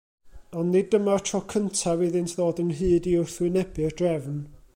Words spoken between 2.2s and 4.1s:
ddod ynghyd i wrthwynebu'r